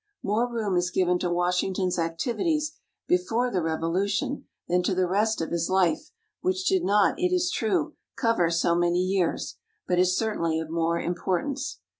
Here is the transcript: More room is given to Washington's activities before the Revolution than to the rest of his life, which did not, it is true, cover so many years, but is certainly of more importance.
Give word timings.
More 0.23 0.51
room 0.51 0.77
is 0.77 0.89
given 0.89 1.19
to 1.19 1.29
Washington's 1.29 1.99
activities 1.99 2.71
before 3.07 3.51
the 3.51 3.61
Revolution 3.61 4.45
than 4.67 4.81
to 4.81 4.95
the 4.95 5.05
rest 5.05 5.41
of 5.41 5.51
his 5.51 5.69
life, 5.69 6.09
which 6.41 6.65
did 6.65 6.83
not, 6.83 7.19
it 7.19 7.31
is 7.31 7.51
true, 7.51 7.93
cover 8.17 8.49
so 8.49 8.73
many 8.73 8.97
years, 9.03 9.57
but 9.87 9.99
is 9.99 10.17
certainly 10.17 10.59
of 10.59 10.71
more 10.71 10.99
importance. 10.99 11.81